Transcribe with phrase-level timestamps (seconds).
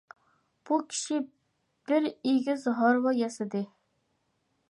[0.69, 1.19] بۇ كىشى
[1.91, 3.65] بىر ئېگىز ھارۋا ياسىدى.